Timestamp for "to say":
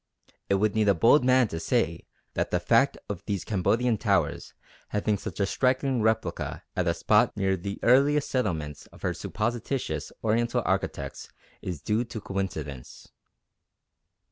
1.49-2.07